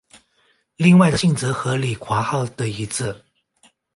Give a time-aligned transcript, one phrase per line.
[0.77, 3.21] 另外的性质和李括号的一致。